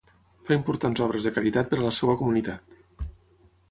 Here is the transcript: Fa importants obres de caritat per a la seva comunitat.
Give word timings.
Fa 0.47 0.57
importants 0.59 1.03
obres 1.09 1.29
de 1.29 1.33
caritat 1.37 1.71
per 1.75 1.81
a 1.81 1.87
la 1.87 1.95
seva 2.01 2.19
comunitat. 2.25 2.79